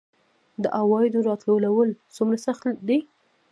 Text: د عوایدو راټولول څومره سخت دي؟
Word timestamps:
د 0.63 0.65
عوایدو 0.79 1.25
راټولول 1.29 1.89
څومره 2.15 2.37
سخت 2.45 2.63
دي؟ 2.87 2.99